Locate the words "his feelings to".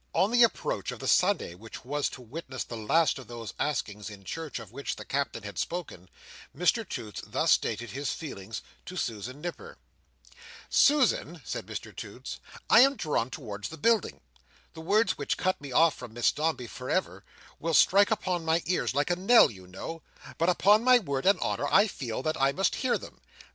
7.91-8.95